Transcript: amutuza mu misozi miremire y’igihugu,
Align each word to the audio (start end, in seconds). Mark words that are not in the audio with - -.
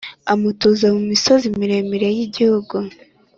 amutuza 0.33 0.85
mu 0.95 1.01
misozi 1.11 1.45
miremire 1.59 2.07
y’igihugu, 2.17 2.75